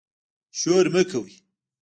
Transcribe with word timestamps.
شور 0.59 0.85
مه 0.93 1.01
کوئ 1.11 1.31